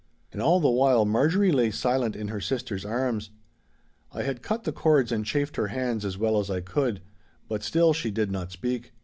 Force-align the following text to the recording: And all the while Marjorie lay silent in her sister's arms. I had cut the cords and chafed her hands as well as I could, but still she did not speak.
And 0.33 0.41
all 0.41 0.59
the 0.59 0.67
while 0.67 1.05
Marjorie 1.05 1.51
lay 1.51 1.69
silent 1.69 2.15
in 2.15 2.29
her 2.29 2.41
sister's 2.41 2.83
arms. 2.85 3.29
I 4.11 4.23
had 4.23 4.41
cut 4.41 4.63
the 4.63 4.71
cords 4.71 5.11
and 5.11 5.23
chafed 5.23 5.57
her 5.57 5.67
hands 5.67 6.03
as 6.03 6.17
well 6.17 6.39
as 6.39 6.49
I 6.49 6.59
could, 6.59 7.03
but 7.47 7.61
still 7.61 7.93
she 7.93 8.09
did 8.09 8.31
not 8.31 8.51
speak. 8.51 8.93